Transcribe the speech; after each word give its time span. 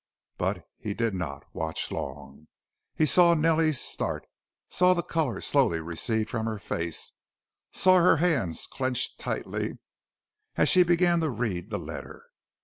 But 0.39 0.67
he 0.79 0.95
did 0.95 1.13
not, 1.13 1.45
watch 1.53 1.91
long. 1.91 2.47
He 2.95 3.05
saw 3.05 3.35
Nellie 3.35 3.71
start, 3.71 4.25
saw 4.67 4.95
the 4.95 5.03
color 5.03 5.41
slowly 5.41 5.79
recede 5.79 6.27
from 6.27 6.47
her 6.47 6.57
face, 6.57 7.11
saw 7.71 7.97
her 7.99 8.17
hands 8.17 8.65
clench 8.65 9.15
tightly 9.17 9.77
as 10.55 10.69
she 10.69 10.81
began 10.81 11.19
to 11.19 11.29
read 11.29 11.69
the 11.69 11.77
letter. 11.77 12.25